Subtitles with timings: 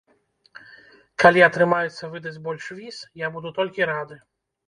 [1.23, 4.21] Калі атрымаецца выдаць больш віз, я буду толькі рады.